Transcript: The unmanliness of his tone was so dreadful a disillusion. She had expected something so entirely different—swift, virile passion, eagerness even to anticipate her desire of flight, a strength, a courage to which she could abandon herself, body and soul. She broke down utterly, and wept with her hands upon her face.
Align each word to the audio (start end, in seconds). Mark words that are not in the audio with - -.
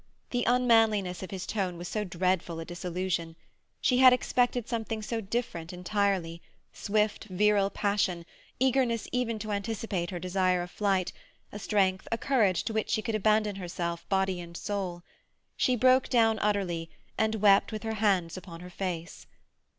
The 0.31 0.45
unmanliness 0.47 1.21
of 1.21 1.29
his 1.29 1.45
tone 1.45 1.77
was 1.77 1.87
so 1.87 2.03
dreadful 2.03 2.59
a 2.59 2.65
disillusion. 2.65 3.35
She 3.81 3.99
had 3.99 4.13
expected 4.13 4.67
something 4.67 5.03
so 5.03 5.19
entirely 5.19 5.69
different—swift, 6.31 7.25
virile 7.25 7.69
passion, 7.69 8.25
eagerness 8.59 9.07
even 9.11 9.37
to 9.37 9.51
anticipate 9.51 10.09
her 10.09 10.17
desire 10.17 10.63
of 10.63 10.71
flight, 10.71 11.13
a 11.51 11.59
strength, 11.59 12.07
a 12.11 12.17
courage 12.17 12.63
to 12.63 12.73
which 12.73 12.89
she 12.89 13.03
could 13.03 13.13
abandon 13.13 13.57
herself, 13.57 14.09
body 14.09 14.41
and 14.41 14.57
soul. 14.57 15.03
She 15.55 15.75
broke 15.75 16.09
down 16.09 16.39
utterly, 16.39 16.89
and 17.15 17.35
wept 17.35 17.71
with 17.71 17.83
her 17.83 17.93
hands 18.01 18.35
upon 18.35 18.61
her 18.61 18.71
face. 18.71 19.27